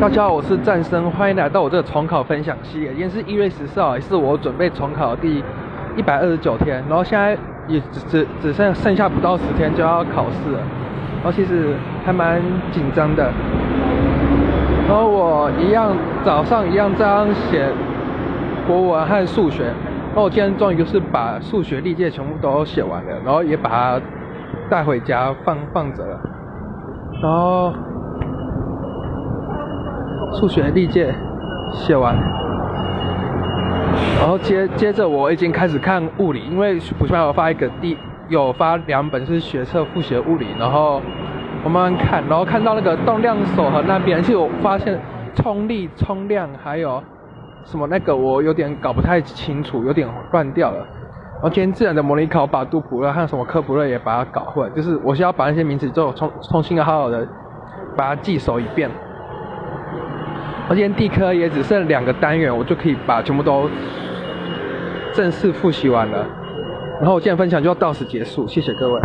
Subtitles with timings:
[0.00, 2.88] 大家好，我是战生，欢迎来到我这个重考分享系列。
[2.88, 5.44] 今天是一月十四号，也是我准备重考的第
[5.94, 7.36] 一百二十九天，然后现在
[7.68, 10.58] 也只只只剩剩下不到十天就要考试了，
[11.16, 12.40] 然后其实还蛮
[12.72, 13.30] 紧张的。
[14.88, 15.94] 然后我一样
[16.24, 17.70] 早上一样这样写
[18.66, 24.00] 国文和数学，然后我今天终于就是把数学历届全部都写完了，然后也把它
[24.70, 26.18] 带回家放放着了，
[27.22, 27.74] 然后。
[30.40, 31.14] 数学历届
[31.70, 32.16] 写完，
[34.18, 37.94] 然后接接着我已经开始看物理，因为补习班有发一个第
[38.30, 41.02] 有发两本是学测复习物理，然后
[41.62, 44.98] 我慢慢看，然后看到那个动量守恒那边，其实我发现
[45.34, 47.02] 冲力、冲量还有
[47.66, 50.78] 什么那个我有点搞不太清楚，有点乱掉了。
[51.34, 57.28] 然后今天自然的模拟考把杜普勒和什么科普勒也把它搞混，就是我需要把那些名词之后重重新好好的
[57.94, 58.88] 把它记熟一遍。
[60.70, 63.68] 我今天地科也只剩两个单元，我就可以把全部都
[65.12, 66.24] 正式复习完了。
[67.00, 68.98] 然后我今天分享就要到此结束，谢谢各位。